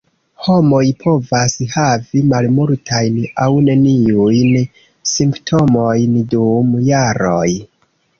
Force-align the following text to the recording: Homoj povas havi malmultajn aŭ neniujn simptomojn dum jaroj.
Homoj 0.43 0.85
povas 1.01 1.57
havi 1.73 2.23
malmultajn 2.31 3.19
aŭ 3.45 3.49
neniujn 3.67 4.55
simptomojn 5.11 6.17
dum 6.33 6.73
jaroj. 6.87 7.47